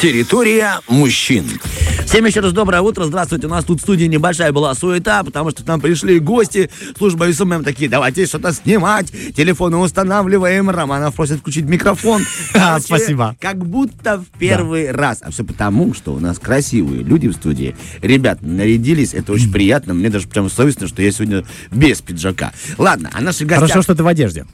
Территория 0.00 0.80
мужчин. 0.88 1.44
Всем 2.06 2.24
еще 2.24 2.40
раз 2.40 2.54
доброе 2.54 2.80
утро. 2.80 3.04
Здравствуйте. 3.04 3.48
У 3.48 3.50
нас 3.50 3.66
тут 3.66 3.80
в 3.80 3.82
студии 3.82 4.06
небольшая 4.06 4.50
была 4.50 4.74
суета, 4.74 5.22
потому 5.22 5.50
что 5.50 5.62
к 5.62 5.66
нам 5.66 5.78
пришли 5.78 6.18
гости. 6.18 6.70
Служба 6.96 7.30
SMM 7.30 7.64
такие, 7.64 7.90
давайте 7.90 8.24
что-то 8.24 8.54
снимать. 8.54 9.12
Телефоны 9.36 9.76
устанавливаем. 9.76 10.70
Романов 10.70 11.16
просит 11.16 11.40
включить 11.40 11.66
микрофон. 11.66 12.24
Спасибо. 12.80 13.36
Как 13.40 13.58
будто 13.58 14.16
в 14.16 14.38
первый 14.38 14.90
раз. 14.90 15.18
А 15.20 15.30
все 15.30 15.44
потому, 15.44 15.92
что 15.92 16.14
у 16.14 16.18
нас 16.18 16.38
красивые 16.38 17.02
люди 17.02 17.28
в 17.28 17.34
студии. 17.34 17.76
Ребят, 18.00 18.38
нарядились. 18.40 19.12
Это 19.12 19.34
очень 19.34 19.52
приятно. 19.52 19.92
Мне 19.92 20.08
даже 20.08 20.28
прям 20.28 20.48
совестно, 20.48 20.88
что 20.88 21.02
я 21.02 21.12
сегодня 21.12 21.44
без 21.70 22.00
пиджака. 22.00 22.52
Ладно, 22.78 23.10
а 23.12 23.20
наши 23.20 23.44
гости... 23.44 23.60
Хорошо, 23.60 23.82
что 23.82 23.94
ты 23.94 24.02
в 24.02 24.06
одежде. 24.06 24.46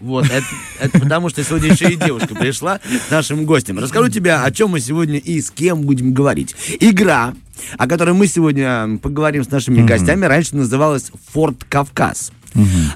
Вот, 0.00 0.26
это, 0.26 0.46
это 0.80 1.00
потому 1.00 1.28
что 1.28 1.42
сегодня 1.42 1.72
еще 1.72 1.92
и 1.92 1.96
девушка 1.96 2.34
пришла 2.34 2.80
нашим 3.10 3.44
гостям. 3.44 3.78
Расскажу 3.78 4.08
тебе, 4.08 4.34
о 4.34 4.50
чем 4.50 4.70
мы 4.70 4.80
сегодня 4.80 5.18
и 5.18 5.40
с 5.40 5.50
кем 5.50 5.82
будем 5.82 6.12
говорить. 6.12 6.54
Игра, 6.80 7.34
о 7.76 7.86
которой 7.86 8.14
мы 8.14 8.26
сегодня 8.26 8.98
поговорим 9.02 9.44
с 9.44 9.50
нашими 9.50 9.84
гостями, 9.84 10.24
раньше 10.24 10.56
называлась 10.56 11.10
«Форт 11.32 11.64
Кавказ». 11.68 12.32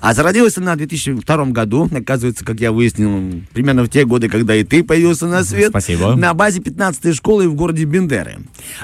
А 0.01 0.15
зародилась 0.15 0.57
она 0.59 0.75
в 0.75 0.79
2002 0.79 1.45
году, 1.47 1.89
оказывается, 1.95 2.45
как 2.45 2.61
я 2.61 2.73
выяснил, 2.73 3.43
примерно 3.53 3.85
в 3.85 3.89
те 3.89 4.05
годы, 4.05 4.29
когда 4.29 4.55
и 4.55 4.65
ты 4.65 4.83
появился 4.83 5.27
на 5.27 5.45
свет. 5.45 5.71
Спасибо. 5.71 6.15
На 6.17 6.35
базе 6.35 6.61
15-й 6.61 7.13
школы 7.15 7.49
в 7.49 7.55
городе 7.55 7.85
Бендеры. 7.85 8.39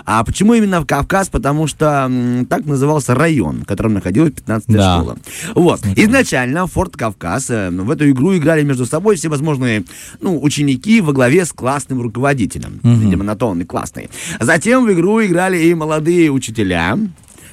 А 0.04 0.22
почему 0.24 0.54
именно 0.54 0.80
в 0.80 0.86
Кавказ? 0.86 1.28
Потому 1.28 1.66
что 1.66 2.06
м, 2.08 2.46
так 2.46 2.64
назывался 2.66 3.14
район, 3.14 3.62
в 3.62 3.66
котором 3.66 3.94
находилась 3.94 4.32
15-я 4.32 4.76
Да. 4.76 4.96
школа. 4.98 5.18
Вот. 5.54 5.80
Изначально 5.96 6.66
Форт 6.66 6.96
Кавказ 6.96 7.50
э, 7.50 7.70
в 7.70 7.90
эту 7.90 8.08
игру 8.10 8.36
играли 8.36 8.62
между 8.62 8.86
собой 8.86 9.16
всевозможные 9.16 9.84
ну, 10.20 10.40
ученики 10.42 11.00
во 11.00 11.12
главе 11.12 11.44
с 11.44 11.52
классным 11.52 12.00
руководителем. 12.02 12.80
Видимо, 12.82 13.24
на 13.24 13.36
то 13.36 13.48
он 13.48 13.60
и 13.60 13.64
классный. 13.64 14.10
Затем 14.40 14.84
в 14.86 14.92
игру 14.92 15.24
играли 15.24 15.58
и 15.58 15.74
молодые 15.74 16.30
учителя, 16.30 16.98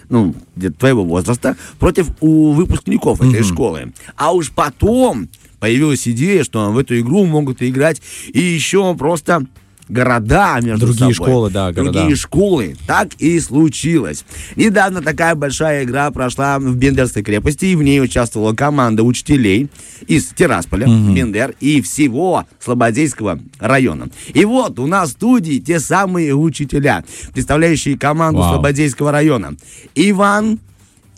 ну, 0.10 0.36
твоего 0.80 1.04
возраста, 1.04 1.56
против 1.80 2.10
у 2.20 2.52
выпускников 2.52 3.22
этой 3.22 3.44
школы. 3.44 3.94
А 4.16 4.34
уж 4.34 4.52
потом 4.52 5.30
появилась 5.60 6.08
идея, 6.08 6.44
что 6.44 6.72
в 6.72 6.78
эту 6.78 7.00
игру 7.00 7.26
могут 7.26 7.62
играть 7.64 8.02
и 8.34 8.40
еще 8.40 8.96
просто 8.96 9.46
города 9.90 10.60
между 10.62 10.88
Другие 10.88 11.14
собой. 11.14 11.14
школы, 11.14 11.50
да, 11.52 11.72
города. 11.72 12.00
Другие 12.00 12.16
школы. 12.16 12.76
Так 12.88 13.14
и 13.20 13.40
случилось. 13.40 14.26
Недавно 14.56 15.02
такая 15.02 15.36
большая 15.36 15.84
игра 15.84 16.10
прошла 16.12 16.60
в 16.60 16.76
Бендерской 16.76 17.24
крепости, 17.24 17.66
и 17.66 17.76
в 17.76 17.84
ней 17.84 18.02
участвовала 18.02 18.54
команда 18.54 19.04
учителей 19.04 19.70
из 20.08 20.28
Тирасполя, 20.28 20.88
Бендер 20.88 21.56
и 21.60 21.82
всего 21.82 22.46
Слободейского 22.60 23.40
района. 23.60 24.10
И 24.34 24.46
вот 24.46 24.80
у 24.80 24.88
нас 24.88 25.10
в 25.10 25.12
студии 25.14 25.60
те 25.60 25.80
самые 25.80 26.34
учителя, 26.36 27.04
представляющие 27.34 27.98
команду 27.98 28.40
Вау. 28.40 28.54
Слободейского 28.56 29.12
района. 29.12 29.56
Иван 29.96 30.60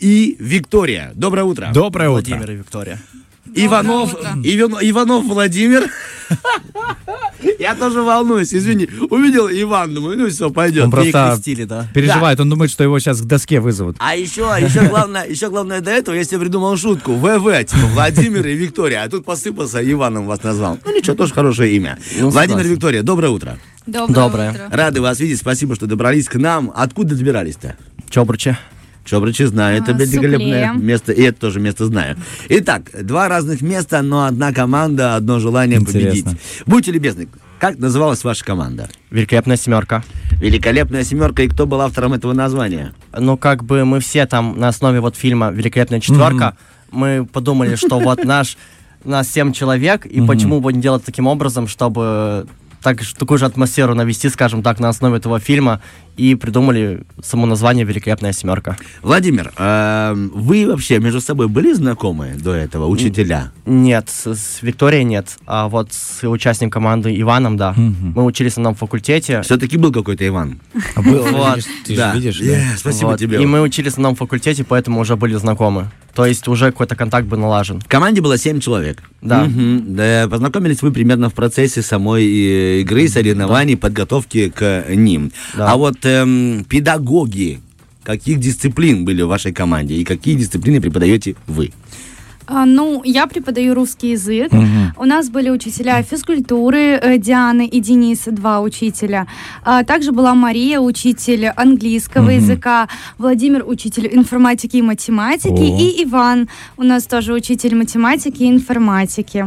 и 0.00 0.36
Виктория. 0.38 1.12
Доброе 1.14 1.44
утро. 1.44 1.70
Доброе 1.72 2.10
утро. 2.10 2.30
Владимир 2.30 2.50
и 2.50 2.54
Виктория. 2.56 3.00
Иванов, 3.54 4.14
Иван- 4.44 4.78
Иванов 4.82 5.24
Владимир. 5.26 5.88
Я 7.58 7.74
тоже 7.74 8.02
волнуюсь, 8.02 8.52
извини. 8.52 8.88
Увидел 9.10 9.48
Иван, 9.48 9.94
думаю, 9.94 10.18
ну 10.18 10.28
все, 10.28 10.50
пойдет. 10.50 10.84
Он 10.84 10.90
просто 10.90 11.12
Перекрестили, 11.12 11.64
да. 11.64 11.86
переживает, 11.94 12.38
он 12.40 12.50
думает, 12.50 12.70
что 12.70 12.84
его 12.84 12.98
сейчас 12.98 13.20
к 13.22 13.24
доске 13.24 13.60
вызовут. 13.60 13.96
А 14.00 14.14
еще, 14.16 14.42
еще 14.60 14.88
главное, 14.88 15.24
еще 15.26 15.48
главное 15.48 15.80
до 15.80 15.90
этого, 15.90 16.14
я 16.14 16.24
себе 16.24 16.40
придумал 16.40 16.76
шутку. 16.76 17.14
ВВ, 17.14 17.64
типа 17.64 17.86
Владимир 17.94 18.46
и 18.46 18.54
Виктория. 18.54 19.02
А 19.04 19.08
тут 19.08 19.24
посыпался, 19.24 19.78
Иваном 19.90 20.26
вас 20.26 20.42
назвал. 20.42 20.78
Ну 20.84 20.94
ничего, 20.96 21.16
тоже 21.16 21.32
хорошее 21.32 21.74
имя. 21.76 21.98
Ну, 22.18 22.30
Владимир 22.30 22.66
и. 22.66 22.68
Виктория, 22.70 23.02
доброе 23.02 23.28
утро. 23.30 23.58
Доброе, 23.86 24.14
Доброе. 24.14 24.50
утро. 24.52 24.68
Рады 24.70 25.00
вас 25.00 25.18
видеть, 25.20 25.38
спасибо, 25.38 25.74
что 25.74 25.86
добрались 25.86 26.28
к 26.28 26.34
нам. 26.34 26.70
Откуда 26.74 27.14
добирались-то? 27.14 27.76
Чобручи. 28.10 28.56
Чобрачи 29.08 29.46
знаю, 29.46 29.82
это 29.82 29.92
А, 29.92 29.94
великолепное 29.94 30.68
Суплея. 30.68 30.72
место, 30.74 31.12
и 31.12 31.22
это 31.22 31.40
тоже 31.40 31.60
место 31.60 31.86
знаю. 31.86 32.16
Итак, 32.50 32.90
два 33.02 33.28
разных 33.28 33.62
места, 33.62 34.02
но 34.02 34.26
одна 34.26 34.52
команда, 34.52 35.16
одно 35.16 35.38
желание 35.38 35.78
Интересно. 35.78 36.10
победить. 36.32 36.40
Будьте 36.66 36.92
любезны, 36.92 37.28
как 37.58 37.78
называлась 37.78 38.22
ваша 38.22 38.44
команда? 38.44 38.90
Великолепная 39.10 39.56
семерка. 39.56 40.04
Великолепная 40.40 41.04
семерка, 41.04 41.42
и 41.42 41.48
кто 41.48 41.66
был 41.66 41.80
автором 41.80 42.12
этого 42.12 42.34
названия? 42.34 42.92
Ну, 43.16 43.38
как 43.38 43.64
бы 43.64 43.84
мы 43.86 44.00
все 44.00 44.26
там 44.26 44.58
на 44.58 44.68
основе 44.68 45.00
вот 45.00 45.16
фильма 45.16 45.50
«Великолепная 45.50 46.00
четверка», 46.00 46.56
мы 46.90 47.26
подумали, 47.30 47.76
что 47.76 47.98
вот 47.98 48.24
наш, 48.24 48.56
нас 49.04 49.30
семь 49.30 49.52
человек, 49.52 50.04
и 50.04 50.20
почему 50.20 50.60
бы 50.60 50.72
не 50.72 50.80
делать 50.82 51.04
таким 51.04 51.26
образом, 51.26 51.66
чтобы 51.66 52.46
так, 52.82 53.00
такую 53.18 53.38
же 53.38 53.46
атмосферу 53.46 53.94
навести, 53.94 54.28
скажем 54.28 54.62
так, 54.62 54.80
на 54.80 54.88
основе 54.88 55.16
этого 55.18 55.40
фильма, 55.40 55.80
и 56.16 56.34
придумали 56.34 57.04
само 57.22 57.46
название 57.46 57.84
«Великолепная 57.84 58.32
семерка». 58.32 58.76
Владимир, 59.02 59.52
эм, 59.56 60.30
вы 60.34 60.66
вообще 60.66 60.98
между 60.98 61.20
собой 61.20 61.46
были 61.46 61.72
знакомы 61.72 62.34
до 62.36 62.52
этого, 62.54 62.86
учителя? 62.86 63.52
Нет, 63.66 64.08
с, 64.10 64.34
с 64.34 64.62
Викторией 64.62 65.04
нет, 65.04 65.38
а 65.46 65.68
вот 65.68 65.92
с 65.92 66.28
участником 66.28 66.70
команды 66.72 67.18
Иваном, 67.20 67.56
да. 67.56 67.72
Мы 67.76 68.24
учились 68.24 68.56
на 68.56 68.62
одном 68.62 68.74
факультете. 68.74 69.42
Все-таки 69.42 69.76
был 69.76 69.92
какой-то 69.92 70.26
Иван. 70.26 70.58
А 70.96 71.02
был, 71.02 71.22
Вот. 71.22 71.56
видишь, 71.56 71.70
ты 71.86 71.96
Да. 71.96 72.12
же 72.12 72.18
видишь, 72.20 72.40
Е, 72.40 72.54
да? 72.72 72.76
Спасибо 72.76 73.08
Вот. 73.10 73.20
тебе. 73.20 73.40
И 73.40 73.46
мы 73.46 73.60
учились 73.62 73.96
на 73.96 74.08
одном 74.08 74.16
факультете, 74.16 74.64
поэтому 74.64 75.00
уже 75.00 75.14
были 75.16 75.34
знакомы. 75.36 75.88
То 76.18 76.26
есть 76.26 76.48
уже 76.48 76.72
какой-то 76.72 76.96
контакт 76.96 77.28
был 77.28 77.38
налажен. 77.38 77.80
В 77.80 77.86
команде 77.86 78.20
было 78.20 78.36
7 78.36 78.58
человек. 78.58 79.04
Да. 79.22 79.44
Мгм. 79.44 79.94
Да, 79.94 80.26
Познакомились 80.28 80.82
вы 80.82 80.90
примерно 80.90 81.30
в 81.30 81.32
процессе 81.32 81.80
самой 81.80 82.24
э, 82.24 82.80
игры, 82.80 83.06
соревнований, 83.06 83.76
подготовки 83.76 84.48
к 84.48 84.86
ним. 84.88 85.30
Да. 85.56 85.70
А 85.70 85.76
вот 85.76 85.98
эм, 86.02 86.66
педагоги 86.68 87.60
каких 88.02 88.40
дисциплин 88.40 89.04
были 89.04 89.22
в 89.22 89.28
вашей 89.28 89.52
команде 89.52 89.94
и 89.94 90.02
какие 90.02 90.34
дисциплины 90.34 90.80
преподаете 90.80 91.36
вы? 91.46 91.70
А, 92.48 92.64
ну, 92.64 93.02
я 93.04 93.26
преподаю 93.26 93.74
русский 93.74 94.12
язык. 94.12 94.50
У 94.96 95.04
нас 95.04 95.28
были 95.28 95.50
учителя 95.50 96.02
физкультуры, 96.02 96.98
э, 97.00 97.18
Диана 97.18 97.62
и 97.62 97.80
Денис, 97.80 98.24
два 98.26 98.60
учителя. 98.60 99.26
А, 99.64 99.84
также 99.84 100.12
была 100.12 100.34
Мария, 100.34 100.80
учитель 100.80 101.46
английского 101.48 102.30
языка, 102.30 102.88
Владимир, 103.18 103.64
учитель 103.66 104.08
информатики 104.12 104.76
и 104.78 104.82
математики, 104.82 105.60
О. 105.60 105.78
и 105.78 106.04
Иван, 106.04 106.48
у 106.76 106.82
нас 106.84 107.04
тоже 107.04 107.34
учитель 107.34 107.74
математики 107.74 108.42
и 108.42 108.48
информатики. 108.48 109.46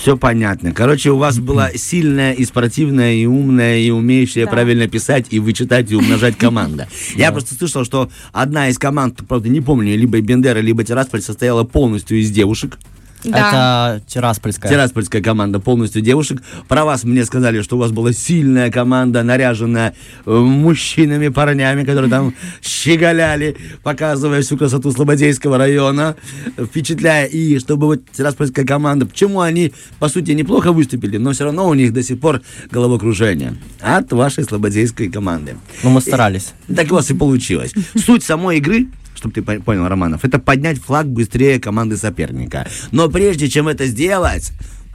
Все 0.00 0.16
понятно. 0.16 0.72
Короче, 0.72 1.10
у 1.10 1.16
вас 1.16 1.38
была 1.38 1.70
сильная 1.74 2.32
и 2.32 2.44
спортивная, 2.44 3.14
и 3.14 3.26
умная, 3.26 3.78
и 3.78 3.90
умеющая 3.90 4.44
Да. 4.44 4.50
правильно 4.50 4.86
писать, 4.88 5.26
и 5.30 5.38
вычитать, 5.40 5.90
и 5.90 5.96
умножать 5.96 6.36
команда. 6.38 6.88
Я 7.16 7.32
просто 7.32 7.54
слышал, 7.54 7.84
что 7.84 8.10
одна 8.32 8.68
из 8.68 8.78
команд, 8.78 9.20
правда, 9.26 9.48
не 9.48 9.60
помню, 9.60 9.96
либо 9.96 10.20
Бендера, 10.20 10.60
либо 10.60 10.84
Тирасполь, 10.84 11.22
состояла 11.22 11.64
полностью 11.64 12.20
из 12.20 12.30
девушек. 12.30 12.78
Да. 13.24 13.96
Это 13.98 14.04
Тираспольская. 14.06 14.70
Тираспольская 14.70 15.22
команда 15.22 15.60
полностью 15.60 16.02
девушек. 16.02 16.42
Про 16.68 16.84
вас 16.84 17.04
мне 17.04 17.24
сказали, 17.24 17.62
что 17.62 17.76
у 17.76 17.78
вас 17.78 17.90
была 17.90 18.12
сильная 18.12 18.70
команда, 18.70 19.22
наряженная 19.22 19.94
э, 20.24 20.30
мужчинами, 20.30 21.28
парнями, 21.28 21.84
которые 21.84 22.10
там 22.10 22.34
щеголяли, 22.62 23.56
показывая 23.82 24.42
всю 24.42 24.56
красоту 24.56 24.92
Слободейского 24.92 25.58
района, 25.58 26.16
впечатляя. 26.56 27.26
И 27.26 27.58
чтобы 27.58 27.86
вот 27.86 28.00
Тираспольская 28.12 28.64
команда, 28.64 29.06
почему 29.06 29.40
они, 29.40 29.72
по 29.98 30.08
сути, 30.08 30.32
неплохо 30.32 30.72
выступили, 30.72 31.16
но 31.16 31.32
все 31.32 31.44
равно 31.44 31.68
у 31.68 31.74
них 31.74 31.92
до 31.92 32.02
сих 32.02 32.20
пор 32.20 32.42
головокружение 32.70 33.56
от 33.80 34.12
вашей 34.12 34.44
Слободейской 34.44 35.10
команды. 35.10 35.56
Ну, 35.82 35.90
мы 35.90 36.00
старались. 36.00 36.52
Так 36.74 36.90
у 36.90 36.94
вас 36.94 37.10
и 37.10 37.14
получилось. 37.14 37.72
Суть 37.96 38.22
самой 38.22 38.58
игры, 38.58 38.88
чтобы 39.26 39.34
ты 39.34 39.40
пон- 39.40 39.62
понял, 39.62 39.88
Романов, 39.88 40.24
это 40.24 40.38
поднять 40.38 40.78
флаг 40.78 41.06
быстрее 41.06 41.58
команды 41.60 41.96
соперника. 41.96 42.66
Но 42.92 43.08
прежде 43.08 43.48
чем 43.48 43.68
это 43.68 43.86
сделать, 43.86 44.52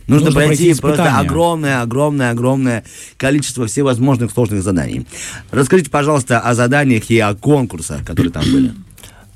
нужно, 0.07 0.25
Нужно 0.25 0.31
пройти, 0.31 0.63
пройти 0.65 0.81
просто 0.81 1.03
огромное, 1.17 1.81
огромное, 1.81 2.31
огромное 2.31 2.83
количество 3.17 3.67
всевозможных 3.67 4.31
сложных 4.31 4.63
заданий. 4.63 5.05
Расскажите, 5.51 5.89
пожалуйста, 5.89 6.39
о 6.39 6.53
заданиях 6.53 7.09
и 7.09 7.19
о 7.19 7.33
конкурсах, 7.35 8.05
которые 8.05 8.31
там 8.31 8.43
были. 8.43 8.71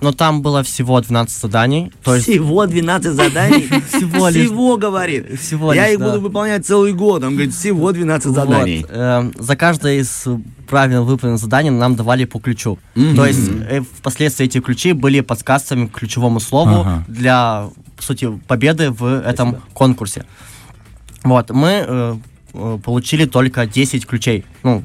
Но 0.01 0.12
там 0.12 0.42
было 0.42 0.62
всего 0.62 1.00
12 1.00 1.42
заданий. 1.42 1.92
То 2.03 2.15
есть 2.15 2.27
Всего 2.27 2.65
12 2.65 3.13
заданий. 3.13 3.69
Всего 3.88 4.27
лишь. 4.27 4.45
Всего, 4.47 4.77
говорит. 4.77 5.39
Всего 5.39 5.74
Я 5.74 5.89
их 5.89 6.00
буду 6.00 6.19
выполнять 6.19 6.65
целый 6.65 6.94
год. 6.94 7.24
Он 7.24 7.33
говорит, 7.33 7.53
всего 7.53 7.92
12 7.92 8.33
заданий. 8.33 8.86
Э, 8.89 9.31
за 9.38 9.56
каждое 9.56 10.00
из 10.00 10.25
правильно 10.68 11.01
выполненных 11.01 11.39
заданий 11.39 11.69
нам 11.69 11.95
давали 11.95 12.25
по 12.25 12.39
ключу. 12.39 12.77
То 12.94 13.25
есть 13.25 13.50
э, 13.69 13.81
впоследствии 13.81 14.45
эти 14.45 14.59
ключи 14.59 14.92
были 14.94 15.21
подсказками 15.21 15.88
к 15.88 15.94
ключевому 15.94 16.39
слову 16.39 16.86
для, 17.07 17.69
по 17.95 18.03
сути, 18.03 18.30
победы 18.48 18.91
в 18.91 19.06
этом 19.06 19.57
конкурсе. 19.74 20.25
Вот, 21.24 21.50
мы 21.51 21.86
э, 21.88 22.15
получили 22.83 23.25
только 23.25 23.65
10 23.65 24.06
ключей. 24.06 24.45
Ну, 24.63 24.83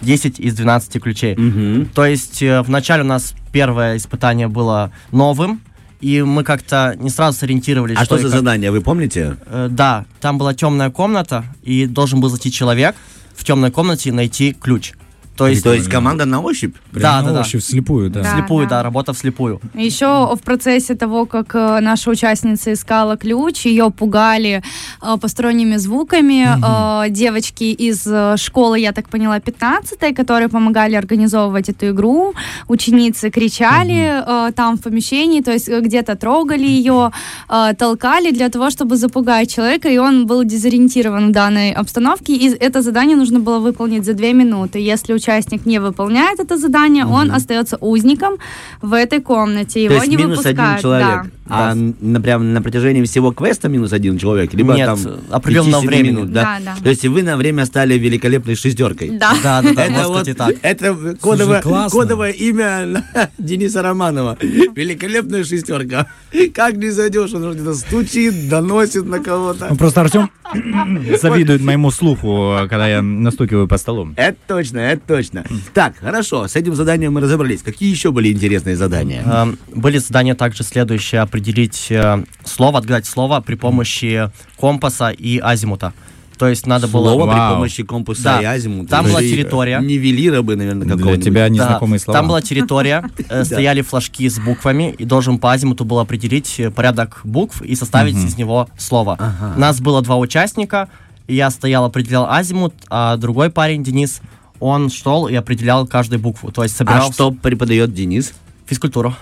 10 0.00 0.40
из 0.40 0.54
12 0.54 1.02
ключей. 1.02 1.36
Мгм. 1.36 1.86
То 1.94 2.04
есть 2.04 2.42
э, 2.42 2.62
вначале 2.62 3.02
у 3.02 3.06
нас 3.06 3.34
первое 3.52 3.96
испытание 3.96 4.48
было 4.48 4.92
новым, 5.12 5.60
и 6.00 6.22
мы 6.22 6.44
как-то 6.44 6.94
не 6.98 7.10
сразу 7.10 7.38
сориентировались. 7.38 7.96
А 7.98 8.04
что 8.04 8.16
и 8.16 8.20
за 8.20 8.28
как. 8.28 8.38
задание, 8.38 8.70
вы 8.70 8.80
помните? 8.80 9.36
Э, 9.46 9.68
да, 9.70 10.06
там 10.20 10.38
была 10.38 10.54
темная 10.54 10.90
комната, 10.90 11.44
и 11.62 11.86
должен 11.86 12.20
был 12.20 12.28
зайти 12.28 12.52
человек. 12.52 12.94
в 13.34 13.44
темной 13.44 13.70
комнате 13.70 14.12
найти 14.12 14.52
ключ. 14.52 14.94
То 15.38 15.44
То 15.44 15.50
есть, 15.50 15.64
есть, 15.64 15.88
команда 15.88 16.24
на 16.24 16.40
ощупь? 16.40 16.74
да, 16.92 16.98
Прям 16.98 17.20
да, 17.20 17.22
на 17.28 17.32
да. 17.34 17.40
ощупь, 17.42 17.62
вслепую, 17.62 18.10
да. 18.10 18.22
Да. 18.22 18.30
Вслепую, 18.32 18.66
да, 18.66 18.82
работа 18.82 19.12
вслепую. 19.12 19.60
Еще 19.74 20.06
в 20.34 20.40
процессе 20.42 20.96
того, 20.96 21.26
как 21.26 21.54
э, 21.54 21.78
наша 21.80 22.10
участница 22.10 22.72
искала 22.72 23.16
ключ, 23.16 23.66
ее 23.66 23.90
пугали 23.90 24.64
э, 25.00 25.16
посторонними 25.20 25.76
звуками. 25.76 26.44
Э, 26.44 27.08
девочки 27.10 27.64
из 27.64 28.08
школы, 28.36 28.80
я 28.80 28.92
так 28.92 29.08
поняла, 29.08 29.38
15 29.38 30.12
которые 30.16 30.48
помогали 30.48 30.96
организовывать 30.96 31.68
эту 31.68 31.90
игру. 31.90 32.34
Ученицы 32.66 33.30
кричали 33.30 34.48
э, 34.48 34.52
там 34.52 34.76
в 34.76 34.80
помещении, 34.80 35.40
то 35.40 35.52
есть 35.52 35.68
где-то 35.68 36.16
трогали 36.16 36.66
ее, 36.66 37.12
э, 37.48 37.74
толкали 37.78 38.32
для 38.32 38.48
того, 38.48 38.70
чтобы 38.70 38.96
запугать 38.96 39.54
человека, 39.54 39.88
и 39.88 39.98
он 39.98 40.26
был 40.26 40.42
дезориентирован 40.44 41.28
в 41.28 41.32
данной 41.32 41.70
обстановке. 41.70 42.34
И 42.34 42.48
это 42.48 42.82
задание 42.82 43.16
нужно 43.16 43.38
было 43.38 43.60
выполнить 43.60 44.04
за 44.04 44.14
две 44.14 44.32
минуты. 44.32 44.80
Если 44.80 45.14
участник 45.14 45.27
не 45.66 45.78
выполняет 45.80 46.40
это 46.40 46.56
задание, 46.56 47.06
он 47.06 47.30
остается 47.30 47.76
узником 47.80 48.34
в 48.82 48.92
этой 48.94 49.20
комнате. 49.20 49.84
Его 49.84 49.94
То 49.94 50.00
есть 50.00 50.08
не 50.08 50.16
минус 50.16 50.38
выпускают. 50.38 50.60
один 50.70 50.82
человек. 50.82 51.06
да. 51.06 51.26
А 51.50 51.74
на, 51.74 52.20
прям 52.20 52.52
на 52.52 52.62
протяжении 52.62 53.02
всего 53.04 53.32
квеста 53.32 53.68
минус 53.68 53.92
один 53.92 54.18
человек? 54.18 54.52
Либо 54.54 54.74
Нет, 54.74 54.86
там 54.86 54.98
определенного 55.30 55.82
5-7 55.82 55.86
времени. 55.86 56.10
минут, 56.12 56.32
да? 56.32 56.58
Да, 56.64 56.74
да. 56.76 56.82
То 56.82 56.90
есть 56.90 57.04
вы 57.06 57.22
на 57.22 57.36
время 57.36 57.64
стали 57.66 57.94
великолепной 57.94 58.54
шестеркой? 58.54 59.10
Да. 59.18 59.32
Да, 59.42 59.62
да, 59.62 59.72
да, 59.72 59.84
Это 59.86 60.08
вот, 60.08 60.36
так. 60.36 60.54
это 60.62 61.16
кодовое, 61.20 61.62
классно. 61.62 61.98
кодовое 62.00 62.30
имя 62.32 63.04
Дениса 63.38 63.82
Романова. 63.82 64.36
Великолепная 64.40 65.44
шестерка. 65.44 66.06
Как 66.54 66.76
не 66.76 66.90
зайдешь, 66.90 67.32
он 67.32 67.52
где-то 67.52 67.74
стучит, 67.74 68.48
доносит 68.48 69.04
на 69.06 69.20
кого-то. 69.20 69.68
Ну, 69.70 69.76
просто 69.76 70.00
Артем 70.02 70.30
завидует 71.20 71.62
моему 71.62 71.90
слуху, 71.90 72.54
когда 72.68 72.88
я 72.88 73.02
настукиваю 73.02 73.68
по 73.68 73.76
столу. 73.78 74.08
Это 74.16 74.36
точно, 74.46 74.78
это 74.80 75.02
точно. 75.06 75.44
Так, 75.74 75.96
хорошо, 75.98 76.48
с 76.48 76.56
этим 76.56 76.74
заданием 76.74 77.12
мы 77.12 77.20
разобрались. 77.20 77.62
Какие 77.62 77.90
еще 77.90 78.10
были 78.10 78.32
интересные 78.32 78.76
задания? 78.76 79.22
Э, 79.24 79.46
Были 79.74 79.98
задания 79.98 80.34
также 80.34 80.62
следующие. 80.64 81.20
Определить 81.38 81.86
э, 81.90 82.24
слово, 82.44 82.80
отгадать 82.80 83.06
слово 83.06 83.40
при 83.40 83.54
помощи 83.54 84.28
компаса 84.58 85.10
и 85.10 85.38
азимута. 85.38 85.92
То 86.36 86.48
есть 86.48 86.66
надо 86.66 86.88
было... 86.88 87.12
Слово 87.12 87.30
при 87.32 87.54
помощи 87.54 87.82
компаса 87.84 88.22
Да. 88.24 88.42
и 88.42 88.44
азимута. 88.44 88.90
Там 88.90 89.04
была 89.06 89.20
территория. 89.20 89.78
Нивелира 89.78 90.42
бы, 90.42 90.56
наверное, 90.56 90.84
Для 90.84 90.96
какого-нибудь. 90.96 91.24
тебя 91.24 91.42
Да, 91.44 91.48
незнакомые 91.48 92.00
слова. 92.00 92.18
Там 92.18 92.26
была 92.26 92.42
территория, 92.42 93.08
э, 93.28 93.44
стояли 93.44 93.82
флажки 93.82 94.28
с 94.28 94.40
буквами, 94.40 94.92
и 94.98 95.04
должен 95.04 95.38
по 95.38 95.52
азимуту 95.52 95.84
был 95.84 96.00
определить 96.00 96.58
э, 96.58 96.72
порядок 96.72 97.20
букв 97.22 97.62
и 97.62 97.76
составить 97.76 98.16
из 98.16 98.36
него 98.36 98.68
слово. 98.76 99.16
Нас 99.56 99.80
было 99.80 100.02
два 100.02 100.16
участника, 100.16 100.88
я 101.28 101.50
стоял, 101.52 101.84
определял 101.84 102.26
азимут, 102.28 102.74
а 102.90 103.16
другой 103.16 103.50
парень, 103.50 103.84
Денис, 103.84 104.22
он 104.58 104.90
шел 104.90 105.28
и 105.28 105.36
определял 105.36 105.86
каждую 105.86 106.18
букву. 106.18 106.50
То 106.50 106.64
есть 106.64 106.74
А 106.74 106.78
собирал 106.78 107.12
что 107.12 107.30
преподает 107.30 107.94
Денис? 107.94 108.32
физкультуру. 108.66 109.14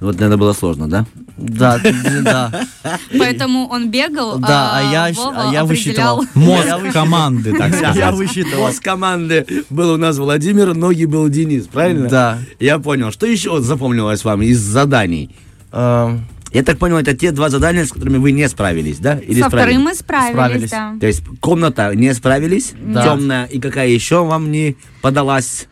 Вот 0.00 0.20
это 0.20 0.36
было 0.36 0.52
сложно, 0.52 0.88
да? 0.88 1.06
Да, 1.38 1.78
да. 2.22 2.66
Поэтому 3.18 3.66
он 3.68 3.90
бегал, 3.90 4.38
Да, 4.38 4.70
а 4.78 4.92
я, 5.08 5.12
Вова 5.14 5.48
а 5.48 5.52
я 5.52 5.64
высчитывал. 5.64 6.24
Мозг 6.34 6.92
команды, 6.92 7.52
так 7.54 7.70
Я 7.72 7.78
сказать. 7.92 8.14
высчитывал. 8.14 8.66
Босс 8.66 8.80
команды 8.80 9.46
был 9.70 9.92
у 9.94 9.96
нас 9.96 10.18
Владимир, 10.18 10.74
ноги 10.74 11.04
был 11.06 11.28
Денис, 11.28 11.66
правильно? 11.66 12.08
Да. 12.08 12.38
Я 12.60 12.78
понял. 12.78 13.10
Что 13.10 13.26
еще 13.26 13.60
запомнилось 13.60 14.24
вам 14.24 14.42
из 14.42 14.58
заданий? 14.60 15.34
Э, 15.72 16.16
Я 16.52 16.62
так 16.62 16.78
понял, 16.78 16.96
это 16.96 17.14
те 17.14 17.32
два 17.32 17.48
задания, 17.50 17.84
с 17.84 17.92
которыми 17.92 18.18
вы 18.18 18.32
не 18.32 18.48
справились, 18.48 18.98
да? 18.98 19.18
Или 19.18 19.40
Со 19.42 19.48
справились? 19.48 19.74
вторым 19.76 19.82
мы 19.82 19.94
справились, 19.94 20.34
Справились. 20.34 20.70
да. 20.70 20.94
То 21.00 21.06
есть 21.06 21.22
комната 21.40 21.94
не 21.94 22.14
справились, 22.14 22.72
Да. 22.80 23.02
темная, 23.02 23.44
и 23.46 23.58
какая 23.60 23.88
еще 23.88 24.24
вам 24.24 24.50
не 24.52 24.76
подалась? 25.02 25.68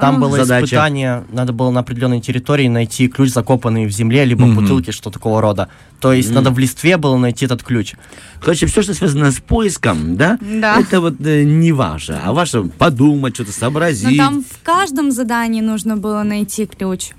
Там 0.00 0.20
было 0.20 0.36
Задача. 0.44 0.66
испытание, 0.66 1.24
надо 1.32 1.52
было 1.52 1.70
на 1.70 1.80
определенной 1.80 2.20
территории 2.20 2.68
найти 2.68 3.08
ключ, 3.08 3.30
закопанный 3.30 3.86
в 3.86 3.90
земле, 3.90 4.24
либо 4.24 4.44
в 4.44 4.54
бутылке, 4.54 4.92
что 4.92 5.10
такого 5.10 5.40
рода. 5.40 5.68
То 6.00 6.12
есть 6.12 6.30
надо 6.32 6.50
в 6.50 6.58
листве 6.58 6.96
было 6.96 7.16
найти 7.16 7.46
этот 7.46 7.62
ключ. 7.62 7.94
Короче, 8.40 8.66
все, 8.66 8.82
что 8.82 8.94
связано 8.94 9.30
с 9.30 9.40
поиском, 9.40 10.16
да? 10.16 10.38
Да. 10.40 10.78
Это 10.78 11.00
вот 11.00 11.14
э, 11.20 11.44
не 11.44 11.72
ваше, 11.72 12.20
а 12.22 12.32
ваше 12.32 12.64
подумать, 12.64 13.34
что-то 13.34 13.50
Но 13.50 13.58
сообразить. 13.58 14.16
там 14.16 14.42
в 14.44 14.62
каждом 14.62 15.10
задании 15.10 15.60
нужно 15.62 15.96
было 15.96 16.22
найти 16.22 16.66
ключ. 16.66 17.12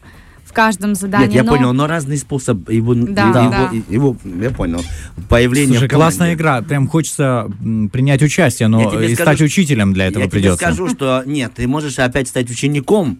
В 0.47 0.53
каждом 0.53 0.95
задании. 0.95 1.25
Нет, 1.27 1.35
я 1.35 1.43
но- 1.43 1.51
понял, 1.51 1.73
но 1.73 1.87
разный 1.87 2.17
способ 2.17 2.69
его, 2.69 2.93
Да, 2.93 3.27
его, 3.27 3.33
да. 3.33 3.71
его- 3.89 4.17
я 4.41 4.49
понял, 4.49 4.81
появление 5.29 5.77
Слушай, 5.79 5.89
классная 5.89 6.33
игра. 6.35 6.61
Прям 6.61 6.87
хочется 6.87 7.47
принять 7.91 8.21
участие, 8.23 8.67
но 8.69 8.81
Я 8.81 8.89
тебе 8.89 9.11
и 9.11 9.15
скажу, 9.15 9.29
стать 9.31 9.41
учителем 9.41 9.93
для 9.93 10.05
этого 10.07 10.23
Я 10.23 10.29
тебе 10.29 10.39
придется. 10.39 10.57
скажу, 10.65 10.87
что 10.89 11.23
нет, 11.25 11.53
ты 11.55 11.67
можешь 11.67 11.99
опять 11.99 12.27
стать 12.29 12.49
учеником 12.49 13.19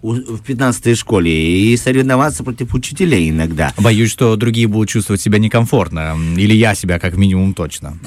в 0.00 0.38
15 0.38 0.94
школе 0.94 1.72
и 1.72 1.76
соревноваться 1.76 2.44
против 2.44 2.72
учителей 2.72 3.28
иногда. 3.30 3.72
Боюсь, 3.78 4.12
что 4.12 4.36
другие 4.36 4.68
будут 4.68 4.88
чувствовать 4.88 5.20
себя 5.20 5.40
некомфортно. 5.40 6.16
Или 6.36 6.54
я 6.54 6.76
себя, 6.76 7.00
как 7.00 7.16
минимум, 7.16 7.52
точно. 7.52 7.98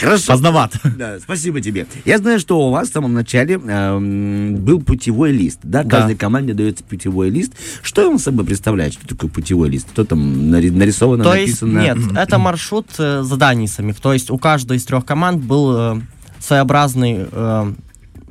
Хорошо. 0.00 0.32
Поздновато. 0.32 0.78
Да, 0.96 1.18
спасибо 1.20 1.60
тебе. 1.60 1.86
Я 2.04 2.18
знаю, 2.18 2.38
что 2.40 2.58
у 2.66 2.70
вас 2.70 2.88
в 2.88 2.92
самом 2.92 3.14
начале 3.14 3.54
эм, 3.56 4.56
был 4.56 4.80
путевой 4.80 5.32
лист. 5.32 5.60
Да? 5.62 5.82
Да. 5.82 5.98
Каждой 5.98 6.16
команде 6.16 6.54
дается 6.54 6.84
путевой 6.84 7.30
лист. 7.30 7.52
Что 7.82 8.08
он 8.08 8.18
собой 8.18 8.44
представляет? 8.44 8.92
Что 8.94 9.06
такое 9.08 9.30
путевой 9.30 9.68
лист? 9.70 9.88
Что 9.92 10.04
там 10.04 10.50
нари- 10.50 10.70
нарисовано, 10.70 11.24
То 11.24 11.34
есть, 11.34 11.62
написано? 11.62 11.80
нет, 11.80 12.16
это 12.16 12.38
маршрут 12.38 12.86
э, 12.98 13.22
заданий 13.22 13.66
самих. 13.66 13.96
То 14.00 14.12
есть 14.12 14.30
у 14.30 14.38
каждой 14.38 14.76
из 14.76 14.84
трех 14.84 15.04
команд 15.04 15.42
был 15.44 15.76
э, 15.76 16.00
своеобразный 16.40 17.26
э, 17.30 17.72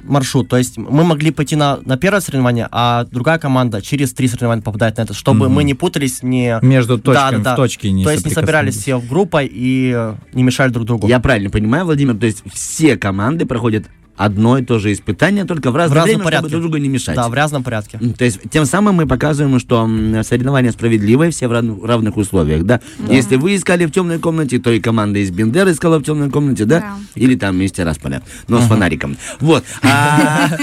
маршрут. 0.03 0.49
То 0.49 0.57
есть 0.57 0.77
мы 0.77 1.03
могли 1.03 1.31
пойти 1.31 1.55
на, 1.55 1.79
на 1.85 1.97
первое 1.97 2.21
соревнование, 2.21 2.67
а 2.71 3.05
другая 3.05 3.39
команда 3.39 3.81
через 3.81 4.13
три 4.13 4.27
соревнования 4.27 4.63
попадает 4.63 4.97
на 4.97 5.01
это, 5.01 5.13
чтобы 5.13 5.49
мы 5.49 5.63
не 5.63 5.73
путались, 5.73 6.23
не... 6.23 6.59
Между 6.61 6.97
точками 6.97 7.31
Да, 7.31 7.37
да, 7.37 7.43
да. 7.43 7.53
в 7.53 7.55
точке 7.55 7.91
не 7.91 8.03
То 8.03 8.11
есть 8.11 8.25
не 8.25 8.31
собирались 8.31 8.77
все 8.77 8.97
в 8.97 9.07
группой 9.07 9.49
и 9.51 10.13
не 10.33 10.43
мешали 10.43 10.71
друг 10.71 10.85
другу. 10.85 11.07
Я 11.07 11.19
правильно 11.19 11.49
понимаю, 11.49 11.85
Владимир? 11.85 12.15
То 12.17 12.25
есть 12.25 12.43
все 12.51 12.97
команды 12.97 13.45
проходят 13.45 13.87
одно 14.17 14.57
и 14.57 14.63
то 14.65 14.79
же 14.79 14.91
испытание, 14.91 15.45
только 15.45 15.71
в 15.71 15.75
разное 15.75 15.95
разном 15.95 16.15
время, 16.15 16.23
порядке. 16.25 16.49
чтобы 16.49 16.61
друг 16.61 16.71
другу 16.71 16.83
не 16.83 16.89
мешать. 16.89 17.15
Да, 17.15 17.29
в 17.29 17.33
разном 17.33 17.63
порядке. 17.63 17.99
То 18.17 18.25
есть 18.25 18.39
тем 18.51 18.65
самым 18.65 18.95
мы 18.95 19.07
показываем, 19.07 19.59
что 19.59 19.87
соревнования 20.23 20.71
справедливые, 20.71 21.31
все 21.31 21.47
в 21.47 21.51
рав- 21.51 21.83
равных 21.83 22.17
условиях, 22.17 22.63
да? 22.63 22.81
Если 23.09 23.35
вы 23.37 23.55
искали 23.55 23.85
в 23.85 23.91
темной 23.91 24.19
комнате, 24.19 24.59
то 24.59 24.71
и 24.71 24.79
команда 24.79 25.19
из 25.19 25.31
Бендер 25.31 25.69
искала 25.69 25.99
в 25.99 26.03
темной 26.03 26.29
комнате, 26.29 26.65
да? 26.65 26.79
Да. 26.79 26.95
Или 27.15 27.35
там 27.35 27.61
из 27.61 27.71
Тирасполя, 27.71 28.21
но 28.47 28.59
с 28.59 28.65
фонариком. 28.65 29.17
Вот. 29.39 29.63
А- 29.83 30.49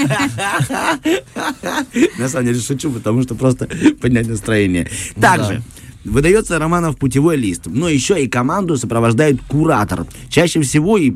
На 2.19 2.29
самом 2.29 2.45
деле 2.47 2.59
шучу, 2.59 2.91
потому 2.91 3.23
что 3.23 3.35
просто 3.35 3.67
поднять 4.01 4.27
настроение. 4.27 4.89
Также 5.19 5.61
выдается 6.03 6.59
Романов 6.59 6.97
путевой 6.97 7.37
лист, 7.37 7.63
но 7.65 7.89
еще 7.89 8.23
и 8.23 8.27
команду 8.27 8.77
сопровождает 8.77 9.41
куратор. 9.47 10.05
Чаще 10.29 10.61
всего 10.61 10.97
и 10.97 11.13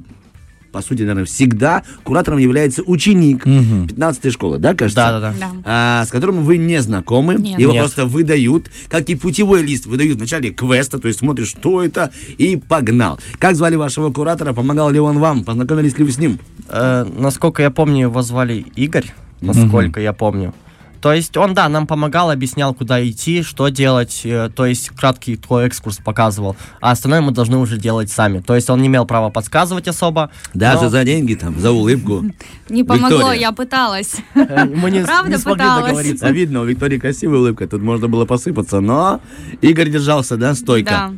по 0.71 0.81
сути, 0.81 1.01
наверное, 1.01 1.25
всегда 1.25 1.83
куратором 2.03 2.39
является 2.39 2.83
ученик 2.83 3.43
15 3.43 4.31
школы, 4.31 4.57
да, 4.57 4.73
кажется? 4.73 4.95
Да, 4.95 5.19
да, 5.19 5.31
да. 5.31 5.33
Да. 5.39 5.61
а, 5.65 6.05
с 6.05 6.09
которым 6.09 6.43
вы 6.43 6.57
не 6.57 6.81
знакомы. 6.81 7.35
Нет. 7.35 7.59
Его 7.59 7.73
Нет. 7.73 7.81
просто 7.81 8.05
выдают, 8.05 8.69
как 8.87 9.09
и 9.09 9.15
путевой 9.15 9.63
лист 9.63 9.85
выдают 9.85 10.17
в 10.17 10.19
начале 10.19 10.51
квеста, 10.51 10.99
то 10.99 11.07
есть 11.07 11.19
смотришь, 11.19 11.49
что 11.49 11.83
это, 11.83 12.11
и 12.37 12.57
погнал. 12.57 13.19
Как 13.39 13.55
звали 13.55 13.75
вашего 13.75 14.11
куратора, 14.11 14.53
помогал 14.53 14.89
ли 14.89 14.99
он 14.99 15.19
вам, 15.19 15.43
познакомились 15.43 15.97
ли 15.97 16.03
вы 16.03 16.11
с 16.11 16.17
ним? 16.17 16.39
Э, 16.67 17.05
насколько 17.17 17.61
я 17.61 17.71
помню, 17.71 18.01
его 18.07 18.21
звали 18.21 18.65
Игорь, 18.75 19.11
насколько 19.41 19.99
я 19.99 20.13
помню. 20.13 20.53
То 21.01 21.13
есть 21.13 21.37
он, 21.37 21.53
да, 21.53 21.69
нам 21.69 21.87
помогал, 21.87 22.29
объяснял, 22.29 22.73
куда 22.73 23.05
идти, 23.07 23.41
что 23.43 23.69
делать, 23.69 24.21
э, 24.23 24.49
то 24.53 24.65
есть 24.65 24.89
краткий 24.89 25.37
твой 25.37 25.65
экскурс 25.67 25.97
показывал, 25.97 26.57
а 26.81 26.91
остальное 26.91 27.21
мы 27.21 27.31
должны 27.31 27.57
уже 27.57 27.77
делать 27.77 28.11
сами. 28.11 28.39
То 28.39 28.55
есть 28.55 28.69
он 28.69 28.81
не 28.81 28.87
имел 28.87 29.05
права 29.05 29.29
подсказывать 29.29 29.87
особо. 29.87 30.29
Даже 30.53 30.83
но, 30.83 30.89
за 30.89 31.03
деньги, 31.03 31.35
там, 31.35 31.59
за 31.59 31.71
улыбку. 31.71 32.25
Не 32.69 32.83
помогло, 32.83 33.31
я 33.31 33.51
пыталась. 33.51 34.15
э, 34.35 34.65
Мы 34.65 34.91
не, 34.91 35.01
Правда 35.03 35.31
не 35.31 35.37
смогли 35.37 35.63
пыталась. 35.63 35.85
договориться. 35.85 36.27
А 36.27 36.31
видно, 36.31 36.61
у 36.61 36.65
Виктории 36.65 36.99
красивая 36.99 37.39
улыбка, 37.39 37.67
тут 37.67 37.81
можно 37.81 38.07
было 38.07 38.25
посыпаться, 38.25 38.79
но 38.79 39.21
Игорь 39.61 39.89
держался, 39.89 40.37
да, 40.37 40.53
стойко? 40.53 40.89
Да. 40.89 41.13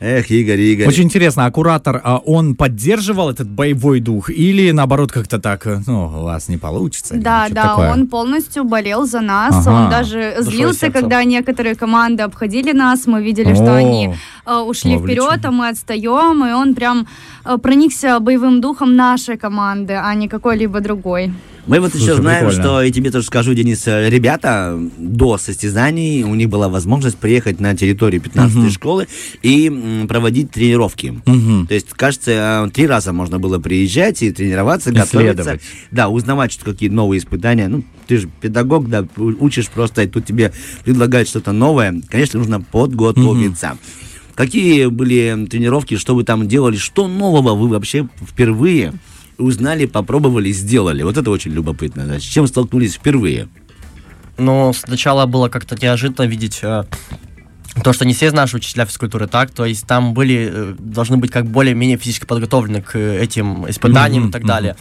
Эх, 0.00 0.30
Игорь, 0.30 0.60
Игорь. 0.60 0.88
Очень 0.88 1.04
интересно, 1.04 1.44
а 1.44 1.50
куратор, 1.50 2.00
а 2.02 2.16
он 2.16 2.54
поддерживал 2.56 3.28
этот 3.28 3.48
боевой 3.50 4.00
дух 4.00 4.30
или 4.30 4.70
наоборот 4.70 5.12
как-то 5.12 5.38
так, 5.38 5.66
э, 5.66 5.82
ну, 5.86 6.06
у 6.06 6.22
вас 6.22 6.48
не 6.48 6.56
получится? 6.56 7.16
Да, 7.16 7.48
да, 7.50 7.68
такое? 7.68 7.92
он 7.92 8.06
полностью 8.06 8.64
болел 8.64 9.06
за 9.06 9.20
нас. 9.20 9.66
Ага. 9.66 9.70
Он 9.70 9.90
даже 9.90 10.36
злился, 10.38 10.86
сердцем. 10.86 10.92
когда 10.92 11.22
некоторые 11.24 11.74
команды 11.74 12.22
обходили 12.22 12.72
нас. 12.72 13.06
Мы 13.06 13.22
видели, 13.22 13.52
что 13.54 13.74
О, 13.74 13.76
они 13.76 14.14
э, 14.46 14.54
ушли 14.54 14.96
вовлечен. 14.96 15.22
вперед, 15.22 15.44
а 15.44 15.50
мы 15.50 15.68
отстаем. 15.68 16.46
И 16.46 16.52
он 16.52 16.74
прям 16.74 17.06
э, 17.44 17.58
проникся 17.58 18.20
боевым 18.20 18.62
духом 18.62 18.96
нашей 18.96 19.36
команды, 19.36 19.92
а 19.92 20.14
не 20.14 20.28
какой-либо 20.28 20.80
другой. 20.80 21.30
Мы 21.70 21.78
вот 21.78 21.94
еще 21.94 22.06
Слушай, 22.06 22.20
знаем, 22.20 22.46
прикольно. 22.48 22.62
что, 22.64 22.82
и 22.82 22.90
тебе 22.90 23.12
тоже 23.12 23.26
скажу, 23.26 23.54
Денис, 23.54 23.86
э, 23.86 24.10
ребята 24.10 24.76
до 24.98 25.38
состязаний, 25.38 26.24
у 26.24 26.34
них 26.34 26.48
была 26.48 26.68
возможность 26.68 27.16
приехать 27.16 27.60
на 27.60 27.76
территорию 27.76 28.20
15 28.20 28.72
школы 28.72 29.06
и 29.42 30.04
проводить 30.08 30.50
тренировки. 30.50 31.22
То 31.24 31.72
есть, 31.72 31.90
кажется, 31.90 32.66
э, 32.66 32.70
три 32.74 32.88
раза 32.88 33.12
можно 33.12 33.38
было 33.38 33.60
приезжать 33.60 34.20
и 34.22 34.32
тренироваться, 34.32 34.90
готовиться. 34.90 35.60
Да, 35.92 36.08
узнавать, 36.08 36.50
что 36.50 36.64
какие 36.64 36.88
новые 36.88 37.20
испытания. 37.20 37.68
Ну, 37.68 37.84
ты 38.08 38.16
же 38.16 38.28
педагог, 38.40 38.88
да, 38.88 39.06
учишь 39.16 39.68
просто, 39.68 40.02
и 40.02 40.08
тут 40.08 40.26
тебе 40.26 40.52
предлагают 40.84 41.28
что-то 41.28 41.52
новое. 41.52 41.94
Конечно, 42.08 42.40
нужно 42.40 42.60
подготовиться. 42.60 43.78
Какие 44.34 44.86
были 44.86 45.46
тренировки, 45.48 45.96
что 45.96 46.16
вы 46.16 46.24
там 46.24 46.48
делали, 46.48 46.76
что 46.76 47.06
нового 47.06 47.54
вы 47.54 47.68
вообще 47.68 48.08
впервые 48.28 48.94
узнали, 49.40 49.86
попробовали, 49.86 50.52
сделали? 50.52 51.02
Вот 51.02 51.16
это 51.16 51.30
очень 51.30 51.52
любопытно. 51.52 52.06
да. 52.06 52.18
С 52.18 52.22
чем 52.22 52.46
столкнулись 52.46 52.94
впервые? 52.94 53.48
Ну, 54.38 54.72
сначала 54.72 55.26
было 55.26 55.48
как-то 55.48 55.76
неожиданно 55.80 56.26
видеть 56.26 56.60
э, 56.62 56.84
то, 57.82 57.92
что 57.92 58.04
не 58.04 58.14
все 58.14 58.30
наши 58.30 58.56
учителя 58.56 58.86
физкультуры 58.86 59.26
так, 59.26 59.50
то 59.50 59.64
есть 59.64 59.86
там 59.86 60.14
были, 60.14 60.50
э, 60.52 60.74
должны 60.78 61.16
быть 61.16 61.30
как 61.30 61.46
более-менее 61.46 61.98
физически 61.98 62.24
подготовлены 62.24 62.82
к 62.82 62.96
э, 62.96 63.22
этим 63.22 63.68
испытаниям 63.68 64.28
и 64.28 64.32
так 64.32 64.44
далее. 64.44 64.76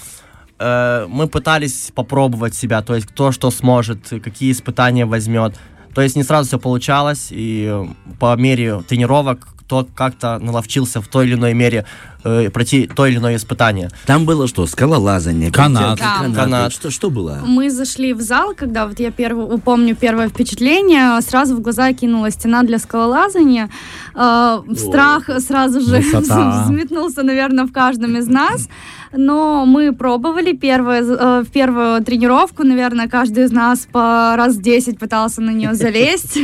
Э, 0.59 1.05
мы 1.09 1.27
пытались 1.27 1.91
попробовать 1.93 2.55
себя, 2.55 2.81
то 2.81 2.95
есть 2.95 3.07
кто 3.07 3.31
что 3.31 3.51
сможет, 3.51 4.07
какие 4.09 4.51
испытания 4.51 5.05
возьмет. 5.05 5.55
То 5.93 6.01
есть 6.01 6.15
не 6.15 6.23
сразу 6.23 6.47
все 6.47 6.59
получалось, 6.59 7.27
и 7.31 7.67
э, 7.69 7.85
по 8.19 8.35
мере 8.35 8.81
тренировок 8.87 9.47
кто 9.69 9.88
как-то 9.93 10.39
наловчился 10.39 10.99
в 10.99 11.07
той 11.07 11.27
или 11.27 11.35
иной 11.35 11.53
мере 11.53 11.85
э, 12.23 12.49
пройти 12.49 12.88
то 12.88 13.05
или 13.05 13.17
иное 13.17 13.35
испытание. 13.35 13.91
Там 14.07 14.25
было 14.25 14.47
что? 14.47 14.65
Скалолазание, 14.65 15.51
Канат. 15.51 15.99
Да. 15.99 16.25
Канат. 16.33 16.73
Что, 16.73 16.89
что 16.89 17.11
было? 17.11 17.43
Мы 17.45 17.69
зашли 17.69 18.13
в 18.13 18.21
зал, 18.21 18.55
когда 18.55 18.88
вот 18.88 18.99
я 18.99 19.11
первый, 19.11 19.59
помню 19.59 19.95
первое 19.95 20.27
впечатление, 20.29 21.21
сразу 21.21 21.55
в 21.55 21.61
глаза 21.61 21.93
кинула 21.93 22.31
стена 22.31 22.63
для 22.63 22.79
скалолазания. 22.79 23.69
Э, 24.15 24.61
страх 24.75 25.29
сразу 25.39 25.81
же 25.81 25.97
Высота. 25.97 26.63
взметнулся, 26.65 27.21
наверное, 27.21 27.65
в 27.65 27.71
каждом 27.71 28.17
из 28.17 28.27
нас. 28.27 28.67
Но 29.11 29.65
мы 29.65 29.91
пробовали 29.91 30.53
первое, 30.53 31.01
э, 31.01 31.43
в 31.43 31.51
первую 31.51 32.03
тренировку, 32.03 32.63
наверное, 32.63 33.07
каждый 33.07 33.45
из 33.45 33.51
нас 33.51 33.87
по 33.91 34.35
раз 34.35 34.57
10 34.57 34.99
пытался 34.99 35.41
на 35.41 35.51
нее 35.51 35.73
залезть. 35.73 36.37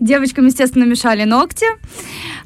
Девочкам, 0.00 0.46
естественно, 0.46 0.84
мешали 0.84 1.24
ногти 1.24 1.66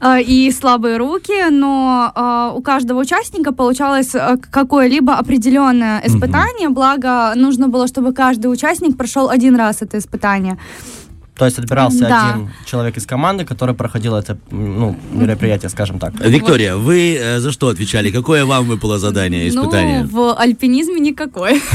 э, 0.00 0.22
и 0.22 0.50
слабые 0.52 0.98
руки, 0.98 1.50
но 1.50 2.12
э, 2.14 2.56
у 2.56 2.62
каждого 2.62 3.00
участника 3.00 3.52
получалось 3.52 4.12
какое-либо 4.50 5.14
определенное 5.14 6.00
испытание, 6.04 6.68
благо 6.68 7.32
нужно 7.34 7.68
было, 7.68 7.86
чтобы 7.86 8.12
каждый 8.12 8.46
участник 8.46 8.96
прошел 8.96 9.28
один 9.28 9.56
раз 9.56 9.82
это 9.82 9.98
испытание. 9.98 10.58
То 11.38 11.44
есть 11.44 11.58
отбирался 11.58 12.00
Да. 12.08 12.30
один 12.34 12.50
человек 12.64 12.96
из 12.96 13.06
команды, 13.06 13.44
который 13.44 13.74
проходил 13.74 14.14
это 14.14 14.38
ну, 14.50 14.96
мероприятие, 15.12 15.68
скажем 15.68 15.98
так. 15.98 16.14
Виктория, 16.20 16.76
вы 16.76 17.18
э, 17.20 17.40
за 17.40 17.52
что 17.52 17.68
отвечали? 17.68 18.10
Какое 18.10 18.44
вам 18.46 18.64
выпало 18.66 18.98
задание, 18.98 19.48
испытание? 19.48 20.02
Ну, 20.02 20.08
в 20.08 20.34
альпинизме 20.40 21.00
никакой. 21.00 21.62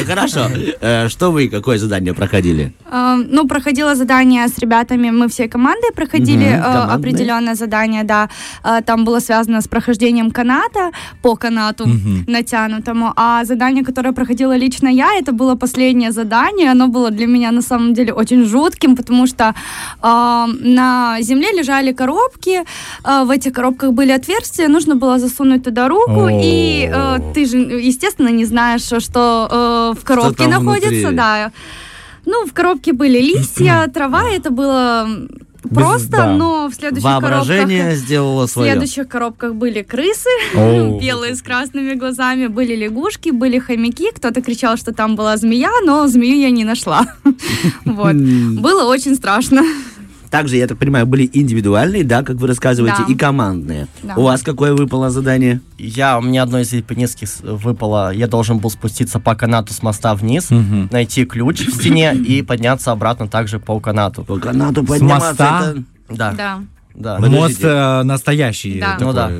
Ну, 0.00 0.06
Хорошо. 0.06 0.48
Э, 0.80 1.08
Что 1.08 1.30
вы, 1.30 1.48
какое 1.48 1.78
задание 1.78 2.12
проходили? 2.14 2.72
Э, 2.92 3.16
Ну, 3.30 3.46
проходило 3.46 3.94
задание 3.94 4.48
с 4.48 4.58
ребятами, 4.58 5.10
мы 5.10 5.28
всей 5.28 5.48
командой 5.48 5.92
проходили 5.94 6.46
э, 6.46 6.94
определенное 6.96 7.54
задание, 7.54 8.04
да. 8.04 8.28
Э, 8.64 8.80
Там 8.86 9.04
было 9.04 9.20
связано 9.20 9.60
с 9.60 9.68
прохождением 9.68 10.30
каната 10.30 10.90
по 11.22 11.36
канату 11.36 11.84
натянутому. 12.26 13.12
А 13.16 13.44
задание, 13.44 13.84
которое 13.84 14.12
проходила 14.12 14.56
лично 14.56 14.88
я, 14.88 15.18
это 15.20 15.32
было 15.32 15.54
последнее 15.56 16.10
задание. 16.12 16.70
Оно 16.72 16.88
было 16.88 17.10
для 17.10 17.26
меня 17.26 17.52
на 17.52 17.62
самом 17.62 17.94
деле 17.94 18.12
очень 18.12 18.23
жутким, 18.30 18.96
потому 18.96 19.26
что 19.26 19.54
э, 20.02 20.46
на 20.60 21.16
земле 21.20 21.52
лежали 21.52 21.92
коробки, 21.92 22.64
э, 23.04 23.24
в 23.24 23.30
этих 23.30 23.52
коробках 23.52 23.92
были 23.92 24.12
отверстия, 24.12 24.68
нужно 24.68 24.96
было 24.96 25.18
засунуть 25.18 25.64
туда 25.64 25.88
руку, 25.88 26.28
и 26.30 26.90
э, 26.92 27.18
ты 27.34 27.46
же, 27.46 27.58
естественно, 27.58 28.28
не 28.28 28.44
знаешь, 28.44 28.82
что 29.02 29.48
э, 29.50 30.00
в 30.00 30.04
коробке 30.04 30.44
там 30.44 30.50
находится, 30.50 30.88
внутри? 30.88 31.16
да. 31.16 31.52
Ну, 32.26 32.46
в 32.46 32.52
коробке 32.52 32.92
были 32.92 33.18
листья, 33.18 33.90
трава, 33.92 34.30
это 34.30 34.50
было 34.50 35.08
просто, 35.68 36.10
да. 36.10 36.32
но 36.34 36.68
в 36.68 36.74
следующих 36.74 37.04
Воображение 37.04 37.82
коробках... 37.82 38.04
сделало 38.04 38.46
В 38.46 38.50
свое. 38.50 38.72
следующих 38.72 39.08
коробках 39.08 39.54
были 39.54 39.82
крысы, 39.82 40.28
белые 40.54 41.34
с 41.34 41.42
красными 41.42 41.94
глазами, 41.94 42.46
были 42.46 42.74
лягушки, 42.74 43.30
были 43.30 43.58
хомяки. 43.58 44.10
Кто-то 44.12 44.42
кричал, 44.42 44.76
что 44.76 44.92
там 44.92 45.16
была 45.16 45.36
змея, 45.36 45.70
но 45.84 46.06
змею 46.06 46.38
я 46.40 46.50
не 46.50 46.64
нашла. 46.64 47.06
Вот. 47.84 48.14
Было 48.14 48.84
очень 48.84 49.14
страшно. 49.14 49.62
Также, 50.34 50.56
я 50.56 50.66
так 50.66 50.78
понимаю, 50.78 51.06
были 51.06 51.30
индивидуальные, 51.32 52.02
да, 52.02 52.24
как 52.24 52.36
вы 52.38 52.48
рассказываете, 52.48 53.04
Да. 53.06 53.12
и 53.12 53.14
командные. 53.16 53.86
Да. 54.02 54.14
У 54.16 54.22
вас 54.22 54.42
какое 54.42 54.74
выпало 54.74 55.08
задание? 55.08 55.60
Я, 55.78 56.18
у 56.18 56.22
меня 56.22 56.42
одно 56.42 56.58
из 56.58 56.72
с- 57.24 57.40
выпало, 57.40 58.12
я 58.12 58.26
должен 58.26 58.58
был 58.58 58.68
спуститься 58.68 59.20
по 59.20 59.36
канату 59.36 59.72
с 59.72 59.80
моста 59.80 60.12
вниз, 60.16 60.48
найти 60.90 61.24
ключ 61.24 61.60
в 61.68 61.74
стене 61.76 62.14
и 62.16 62.42
подняться 62.42 62.90
обратно 62.90 63.28
также 63.28 63.60
по 63.60 63.78
канату. 63.78 64.24
По 64.24 64.40
канату 64.40 64.82
подниматься. 64.84 65.28
моста? 65.28 65.60
это- 65.70 65.82
Да, 66.08 66.32
Да. 66.32 66.58
да. 66.96 67.18
Мост 67.20 67.60
э, 67.62 68.02
настоящий. 68.02 68.80
Да. 68.80 68.92
такой. 68.98 69.06
Ну 69.06 69.12
да. 69.12 69.30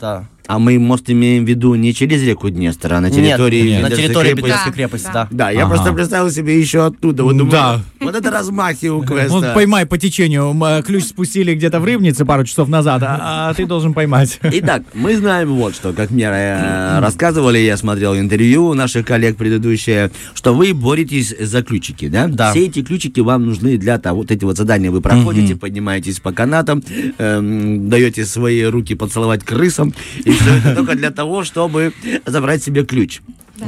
да. 0.00 0.24
А 0.46 0.58
мы 0.58 0.78
мост 0.78 1.08
имеем 1.08 1.44
в 1.44 1.48
виду 1.48 1.74
не 1.74 1.94
через 1.94 2.22
реку 2.22 2.50
Днестр, 2.50 2.94
а 2.94 3.00
на 3.00 3.06
Нет, 3.06 3.14
территории 3.14 3.80
на 3.80 3.90
территории 3.90 4.34
Да, 4.34 4.70
крепости, 4.72 5.06
да. 5.06 5.12
да. 5.12 5.28
Да, 5.30 5.50
я 5.50 5.64
Ага. 5.64 5.74
просто 5.74 5.92
представил 5.92 6.30
себе 6.30 6.58
еще 6.60 6.86
оттуда. 6.86 7.22
Вот, 7.24 7.36
думаю, 7.36 7.52
Да. 7.52 7.80
вот 8.00 8.14
это 8.14 8.30
размахи 8.30 8.86
у 8.86 9.02
квеста. 9.02 9.32
Вот 9.32 9.54
поймай 9.54 9.86
по 9.86 9.98
течению. 9.98 10.54
Э, 10.64 10.82
Ключ 10.82 11.04
спустили 11.04 11.54
где-то 11.54 11.80
в 11.80 11.84
Рыбнице 11.84 12.24
пару 12.24 12.44
часов 12.44 12.68
назад, 12.68 13.02
а, 13.04 13.50
а 13.50 13.54
ты 13.54 13.66
должен 13.66 13.94
поймать. 13.94 14.38
Итак, 14.42 14.82
мы 14.94 15.16
знаем 15.16 15.52
вот 15.54 15.74
что, 15.74 15.92
как 15.92 16.10
мне 16.10 16.24
э, 16.26 17.00
рассказывали, 17.00 17.58
я 17.58 17.76
смотрел 17.76 18.16
интервью 18.16 18.74
наших 18.74 19.06
коллег 19.06 19.36
предыдущие, 19.36 20.10
что 20.34 20.54
вы 20.54 20.74
боретесь 20.74 21.34
за 21.38 21.62
ключики, 21.62 22.08
да? 22.08 22.26
Да. 22.26 22.50
Все 22.50 22.66
эти 22.66 22.82
ключики 22.82 23.20
вам 23.20 23.46
нужны 23.46 23.76
для 23.78 23.98
того, 23.98 24.18
вот 24.18 24.30
эти 24.30 24.44
вот 24.44 24.56
задания 24.56 24.90
вы 24.90 25.00
проходите, 25.00 25.56
поднимаетесь 25.56 26.20
по 26.20 26.32
канатам, 26.32 26.82
эм, 27.18 27.88
даете 27.88 28.24
свои 28.24 28.62
руки 28.64 28.94
поцеловать 28.94 29.44
крысам, 29.44 29.94
и 30.24 30.31
все 30.34 30.54
это 30.58 30.74
только 30.74 30.94
для 30.94 31.10
того, 31.10 31.44
чтобы 31.44 31.92
забрать 32.26 32.62
себе 32.62 32.84
ключ. 32.84 33.20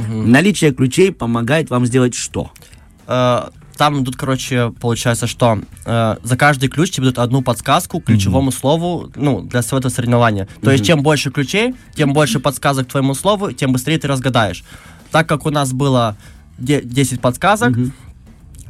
Наличие 0.09 0.71
ключей 0.73 1.11
помогает 1.11 1.69
вам 1.69 1.85
сделать 1.85 2.15
что? 2.15 2.51
Э, 3.07 3.49
Там 3.77 4.01
идут, 4.01 4.15
короче, 4.15 4.71
получается, 4.79 5.27
что 5.27 5.59
э, 5.85 6.15
за 6.23 6.37
каждый 6.37 6.69
ключ 6.69 6.91
тебе 6.91 7.03
дают 7.03 7.19
одну 7.19 7.41
подсказку 7.41 7.99
к 7.99 8.05
ключевому 8.05 8.51
слову, 8.51 9.11
ну, 9.15 9.41
для 9.41 9.61
своего 9.61 9.79
этого 9.79 9.91
соревнования. 9.91 10.47
То 10.61 10.71
есть, 10.71 10.85
чем 10.85 11.03
больше 11.03 11.29
ключей, 11.31 11.75
тем 11.95 12.13
больше 12.13 12.39
подсказок 12.39 12.87
к 12.87 12.91
твоему 12.91 13.13
слову, 13.15 13.51
тем 13.51 13.73
быстрее 13.73 13.97
ты 13.97 14.07
разгадаешь. 14.07 14.63
Так 15.11 15.27
как 15.27 15.45
у 15.45 15.49
нас 15.49 15.71
было 15.73 16.15
де- 16.57 16.81
10 16.81 17.19
подсказок, 17.21 17.73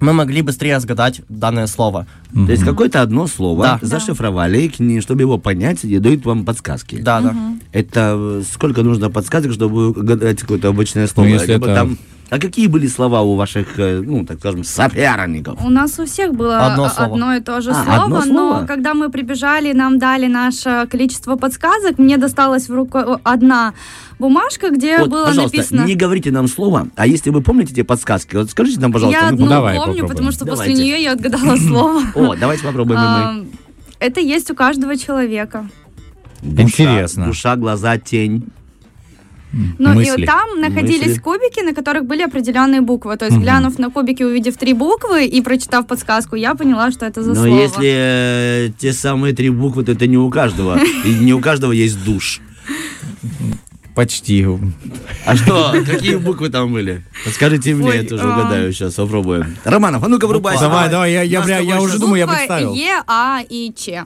мы 0.02 0.14
могли 0.14 0.42
быстрее 0.42 0.75
разгадать 0.75 1.22
данное 1.30 1.68
слово. 1.68 2.06
То 2.34 2.52
есть 2.52 2.64
какое-то 2.64 3.02
одно 3.02 3.28
слово 3.28 3.80
Да. 3.82 3.88
зашифровали, 3.88 4.64
и 4.64 4.70
к 4.70 4.80
ней, 4.80 5.02
чтобы 5.02 5.22
его 5.22 5.38
понять, 5.38 5.84
и 5.86 6.00
дают 6.00 6.25
вам 6.25 6.46
подсказки. 6.46 6.96
Да, 6.98 7.22
да. 7.22 7.36
Это 7.72 8.16
э, 8.18 8.44
сколько 8.52 8.84
нужно 8.84 9.10
подсказок, 9.10 9.54
чтобы 9.54 9.90
угадать 9.90 10.42
какое-то 10.42 10.68
обычное 10.70 11.08
слово? 11.08 11.28
если 11.28 11.54
Либо 11.54 11.68
это- 11.68 11.75
там- 11.75 11.98
А 12.36 12.39
какие 12.39 12.68
были 12.68 12.86
слова 12.88 13.22
у 13.22 13.36
ваших, 13.36 13.80
э, 13.80 14.01
ну, 14.04 14.25
так 14.25 14.39
скажем, 14.39 14.65
соперников? 14.65 15.58
У 15.63 15.70
нас 15.70 15.98
у 16.00 16.06
всех 16.06 16.34
было 16.34 16.65
Одно 16.65 16.89
слово. 16.89 17.13
одно 17.13 17.34
и 17.36 17.39
то 17.39 17.62
же 17.62 17.72
А, 17.72 17.75
слово, 17.75 18.04
одно 18.04 18.22
слово? 18.24 18.60
но 18.62 18.68
когда 18.68 18.94
мы 18.94 19.10
прибежали, 19.10 19.72
нам 19.72 20.00
дали 20.00 20.27
наше 20.27 20.86
количество 20.92 21.38
подсказок, 21.38 21.98
мне 21.98 22.18
досталась 22.18 22.68
в 22.68 22.74
руку 22.74 23.22
одна 23.24 23.74
бумажка, 24.20 24.70
где 24.70 24.98
Вот, 24.98 25.10
было 25.12 25.25
пожалуйста, 25.27 25.58
написано... 25.58 25.86
не 25.86 25.96
говорите 25.96 26.32
нам 26.32 26.50
слово, 26.50 26.89
а 26.98 27.08
если 27.08 27.30
вы 27.30 27.42
помните 27.42 27.72
эти 27.72 27.84
подсказки, 27.84 28.36
вот 28.36 28.50
скажите 28.51 28.82
нам, 28.82 28.92
пожалуйста. 28.92 29.22
я 29.22 29.27
мы 29.27 29.34
одну 29.36 29.48
давай 29.48 29.75
помню, 29.77 29.92
попробуем. 29.94 30.10
потому 30.10 30.32
что 30.34 30.44
Давайте. 30.44 30.72
после 30.74 30.84
нее 30.86 31.01
я 31.04 31.13
отгадала 31.13 31.56
слово. 31.70 32.01
О, 32.15 32.36
давайте 32.36 32.63
попробуем 32.65 33.00
мы. 33.00 33.48
Это 34.00 34.20
есть 34.20 34.51
у 34.51 34.56
каждого 34.56 34.98
человека. 34.98 35.70
Душа, 36.42 36.63
Интересно. 36.63 37.27
Душа, 37.27 37.56
глаза, 37.56 37.98
тень. 37.98 38.44
Ну 39.80 39.94
Мысли. 39.94 40.24
и 40.24 40.26
там 40.26 40.60
находились 40.60 41.08
Мысли. 41.08 41.20
кубики, 41.22 41.62
на 41.64 41.74
которых 41.74 42.06
были 42.06 42.24
определенные 42.24 42.82
буквы. 42.82 43.16
То 43.16 43.26
есть, 43.26 43.38
глянув 43.38 43.80
на 43.80 43.90
кубики, 43.90 44.24
увидев 44.24 44.58
три 44.58 44.74
буквы 44.74 45.26
и 45.26 45.42
прочитав 45.42 45.88
подсказку, 45.88 46.36
я 46.36 46.56
поняла, 46.56 46.92
что 46.92 47.06
это 47.06 47.24
за 47.24 47.30
Но 47.30 47.36
слово. 47.36 47.62
если 47.62 47.94
э, 47.96 48.70
те 48.78 48.92
самые 48.92 49.34
три 49.34 49.50
буквы, 49.50 49.84
то 49.86 49.94
это 49.94 50.08
не 50.08 50.18
у 50.18 50.30
каждого. 50.30 50.78
И 51.06 51.14
не 51.24 51.34
у 51.34 51.40
каждого 51.40 51.72
есть 51.72 52.04
душ. 52.04 52.42
Почти. 53.96 54.46
А 55.26 55.36
что, 55.38 55.74
какие 55.86 56.16
буквы 56.16 56.50
там 56.50 56.74
были? 56.74 57.02
Подскажите 57.24 57.74
мне, 57.74 57.90
Ой, 57.92 57.98
я 58.00 58.04
тоже 58.04 58.24
а. 58.26 58.34
угадаю 58.34 58.74
сейчас, 58.74 58.96
попробуем. 58.96 59.56
Романов, 59.64 60.04
а 60.04 60.10
ну-ка 60.10 60.28
врубайся. 60.28 60.64
Давай, 60.64 60.90
давай, 60.90 61.14
я, 61.14 61.22
я, 61.22 61.42
тобой 61.42 61.66
я 61.66 61.82
уже 61.82 61.98
думаю, 61.98 62.18
я 62.20 62.28
представил. 62.28 62.74
Е, 62.74 63.02
А 63.08 63.40
и 63.48 63.72
Ч. 63.74 64.04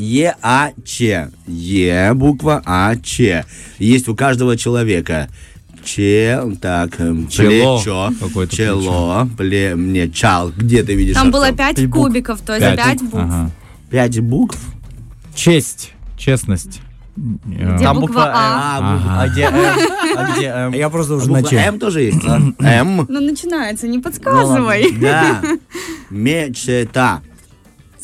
Е, 0.00 0.34
А, 0.42 0.70
Ч. 0.84 1.28
Е, 1.48 2.14
буква 2.14 2.62
А, 2.64 2.96
Ч. 2.96 3.44
Есть 3.78 4.08
у 4.08 4.14
каждого 4.16 4.56
человека. 4.56 5.28
Че, 5.84 6.42
так, 6.60 6.96
Чело 7.30 7.78
плечо, 7.78 8.10
какое-то 8.20 8.54
чело, 8.56 9.26
пле, 9.38 9.74
мне, 9.74 10.10
чал, 10.10 10.52
где 10.54 10.82
ты 10.82 10.94
видишь? 10.94 11.14
Там 11.14 11.28
Артем? 11.28 11.32
было 11.32 11.52
пять 11.52 11.90
кубиков, 11.90 12.40
то 12.42 12.54
есть 12.54 12.76
Пять. 12.76 13.00
букв. 13.02 13.14
Ага. 13.14 13.50
Пять 13.90 14.20
букв? 14.20 14.58
Честь, 15.34 15.92
честность. 16.18 16.80
Э, 17.16 17.74
Где 17.76 17.84
Там 17.84 18.00
буква 18.00 18.06
буква 18.06 18.32
А? 18.34 18.78
М. 18.78 19.02
А 19.08 19.28
где 19.28 19.42
М? 19.44 19.54
А 20.16 20.32
где 20.36 20.46
М? 20.48 20.72
Я 20.74 20.88
просто 20.90 21.14
А 21.14 21.16
уже 21.16 21.30
на 21.30 21.38
буква 21.40 21.50
Ч. 21.50 21.56
М 21.56 21.78
тоже 21.78 22.02
есть? 22.02 22.24
М? 22.24 23.06
Ну, 23.08 23.20
начинается, 23.20 23.88
не 23.88 23.98
подсказывай. 24.00 24.92
Да. 25.00 25.42
Мечта. 26.10 27.20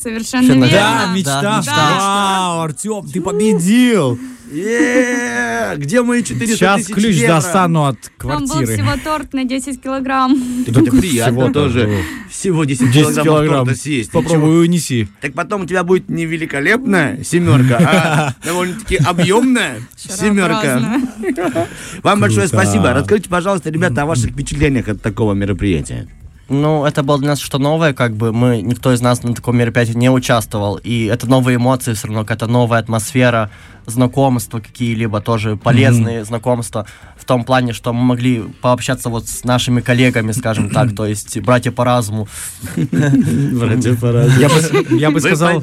Совершенно 0.06 0.52
верно. 0.52 0.68
Да, 0.70 1.12
мечта. 1.14 1.42
Да, 1.42 1.58
мечта. 1.58 1.98
Вау, 1.98 2.60
Артем, 2.60 3.08
ты 3.12 3.20
победил. 3.20 4.16
Где 4.48 6.02
мои 6.02 6.22
400 6.22 6.46
Сейчас 6.56 6.82
тысяч 6.84 6.94
ключ 6.94 7.16
евро? 7.16 7.34
достану 7.34 7.86
от 7.86 7.98
Там 8.18 8.44
был 8.44 8.46
квартиры. 8.46 8.74
всего 8.74 8.92
торт 9.02 9.32
на 9.32 9.42
10 9.44 9.82
килограмм. 9.82 10.40
Так 10.64 10.76
это 10.76 10.90
приятно 10.92 11.52
тоже. 11.52 11.90
Всего 12.30 12.62
10, 12.64 12.92
10 12.92 12.92
килограммов 12.94 13.24
килограмм. 13.24 13.66
торта 13.66 13.80
съесть. 13.80 14.12
Попробуй 14.12 14.62
унеси. 14.64 15.08
Так 15.20 15.32
потом 15.34 15.62
у 15.62 15.66
тебя 15.66 15.82
будет 15.82 16.08
не 16.08 16.24
великолепная 16.26 17.24
семерка, 17.24 17.78
а 17.80 18.34
довольно-таки 18.46 18.96
объемная 18.98 19.80
семерка. 19.96 21.00
Вам 22.04 22.20
большое 22.20 22.46
спасибо. 22.46 22.92
Расскажите, 22.92 23.28
пожалуйста, 23.28 23.70
ребята, 23.70 24.02
о 24.02 24.06
ваших 24.06 24.30
впечатлениях 24.30 24.86
от 24.86 25.02
такого 25.02 25.32
мероприятия. 25.34 26.06
Ну, 26.48 26.84
это 26.84 27.02
было 27.02 27.18
для 27.18 27.30
нас 27.30 27.40
что 27.40 27.58
новое, 27.58 27.92
как 27.92 28.14
бы 28.14 28.32
мы, 28.32 28.62
никто 28.62 28.92
из 28.92 29.00
нас 29.00 29.22
на 29.24 29.34
таком 29.34 29.56
мероприятии 29.56 29.94
не 29.94 30.10
участвовал, 30.10 30.76
и 30.76 31.06
это 31.06 31.26
новые 31.26 31.56
эмоции 31.56 31.92
все 31.94 32.06
равно, 32.06 32.22
какая-то 32.22 32.46
новая 32.46 32.78
атмосфера, 32.78 33.50
знакомства 33.86 34.60
какие-либо 34.60 35.20
тоже 35.20 35.56
полезные 35.56 36.24
знакомства, 36.24 36.86
в 37.16 37.24
том 37.24 37.44
плане, 37.44 37.72
что 37.72 37.92
мы 37.92 38.02
могли 38.02 38.42
пообщаться 38.60 39.08
вот 39.08 39.28
с 39.28 39.44
нашими 39.44 39.80
коллегами, 39.80 40.32
скажем 40.32 40.70
так, 40.70 40.94
то 40.94 41.06
есть 41.06 41.38
братья 41.40 41.72
по 41.72 41.84
разуму. 41.84 42.28
Я 42.76 44.48
бы, 44.48 44.96
я 44.98 45.10
бы 45.10 45.20
сказал, 45.20 45.62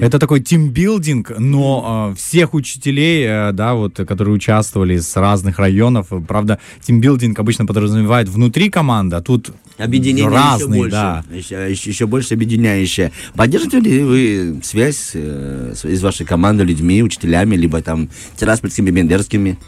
это 0.00 0.18
такой 0.18 0.40
тимбилдинг, 0.40 1.32
но 1.38 2.10
э, 2.12 2.16
всех 2.16 2.54
учителей, 2.54 3.24
э, 3.26 3.52
да, 3.52 3.74
вот, 3.74 3.96
которые 3.96 4.34
участвовали 4.34 4.98
с 4.98 5.16
разных 5.16 5.58
районов, 5.58 6.08
э, 6.12 6.20
правда, 6.20 6.58
тимбилдинг 6.82 7.38
обычно 7.38 7.66
подразумевает 7.66 8.28
внутри 8.28 8.70
команды, 8.70 9.16
а 9.16 9.20
тут 9.20 9.50
Объединение 9.78 10.24
еще 10.26 10.34
разные, 10.34 10.80
больше. 10.80 10.92
да. 10.92 11.24
Еще, 11.32 11.70
еще- 11.70 11.90
еще 11.90 12.06
больше 12.06 12.34
объединяющее. 12.34 13.12
Поддержите 13.34 13.80
ли 13.80 14.02
вы 14.02 14.60
связь 14.62 15.10
э, 15.14 15.72
с- 15.74 15.84
из 15.84 16.02
вашей 16.02 16.24
команды 16.26 16.64
людьми, 16.64 17.02
учителями, 17.02 17.43
либо 17.52 17.82
там 17.82 18.08
тираспольскими, 18.36 18.90
бендерскими? 18.90 19.58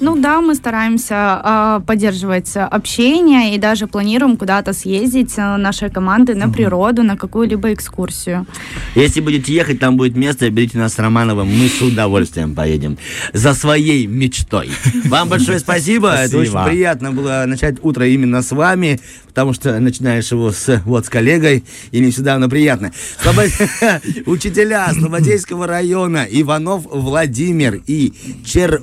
Ну 0.00 0.16
да, 0.16 0.40
мы 0.40 0.54
стараемся 0.54 1.14
а, 1.16 1.80
поддерживать 1.80 2.52
общение 2.54 3.56
и 3.56 3.58
даже 3.58 3.88
планируем 3.88 4.36
куда-то 4.36 4.72
съездить 4.72 5.34
э, 5.36 5.56
нашей 5.56 5.90
команды 5.90 6.36
на 6.36 6.48
природу, 6.48 7.02
на 7.02 7.16
какую-либо 7.16 7.72
экскурсию. 7.72 8.46
Если 8.94 9.20
будете 9.20 9.52
ехать, 9.52 9.80
там 9.80 9.96
будет 9.96 10.16
место, 10.16 10.48
берите 10.50 10.78
нас 10.78 10.94
с 10.94 10.98
Романовым, 11.00 11.48
мы 11.48 11.68
с 11.68 11.82
удовольствием 11.82 12.54
поедем. 12.54 12.96
За 13.32 13.54
своей 13.54 14.06
мечтой. 14.06 14.70
Вам 15.06 15.28
большое 15.28 15.58
спасибо. 15.58 16.10
Это 16.10 16.38
очень 16.38 16.64
приятно 16.64 17.10
было 17.10 17.44
начать 17.46 17.76
утро 17.82 18.06
именно 18.06 18.42
с 18.42 18.52
вами, 18.52 19.00
потому 19.26 19.52
что 19.52 19.80
начинаешь 19.80 20.30
его 20.30 20.52
с, 20.52 20.80
вот, 20.84 21.06
с 21.06 21.08
коллегой, 21.08 21.64
и 21.90 21.98
не 21.98 22.12
всегда 22.12 22.34
оно 22.34 22.48
приятно. 22.48 22.92
Учителя 24.26 24.92
Слободейского 24.92 25.66
района 25.66 26.24
Иванов 26.30 26.84
Владимир 26.88 27.82
и 27.86 28.12
Чер... 28.44 28.80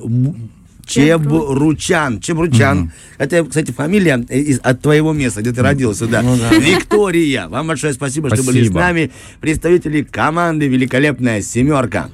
Чебручан. 0.86 2.22
Чебручан. 2.22 2.92
Это, 3.18 3.44
кстати, 3.46 3.72
фамилия 3.72 4.18
из, 4.30 4.60
от 4.60 4.82
твоего 4.82 5.14
места, 5.14 5.42
где 5.42 5.52
ты 5.52 5.62
родился, 5.62 6.08
да. 6.08 6.22
Виктория. 6.22 7.48
Вам 7.48 7.68
большое 7.68 7.94
спасибо, 7.94 8.28
что 8.30 8.44
были 8.44 8.64
с 8.64 8.68
Спасибо. 8.68 8.80
нами. 8.80 9.12
Представители 9.42 10.04
команды 10.04 10.68
«Великолепная 10.68 11.42
семерка». 11.42 12.10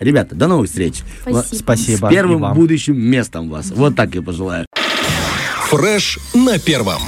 Ребята, 0.00 0.34
до 0.34 0.48
новых 0.48 0.68
встреч. 0.68 1.02
Спасибо. 1.22 1.56
Спасибо. 1.56 2.06
С 2.06 2.10
первым 2.10 2.54
будущим 2.54 2.98
местом 2.98 3.48
вас. 3.48 3.70
Вот 3.70 3.96
так 3.96 4.14
я 4.14 4.22
пожелаю. 4.22 4.66
Фреш 5.68 6.18
на 6.34 6.58
первом. 6.58 7.00